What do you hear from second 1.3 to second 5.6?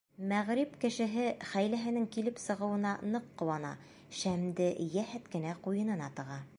хәйләһенең килеп сығыуына ныҡ ҡыуана, шәмде йәһәт кенә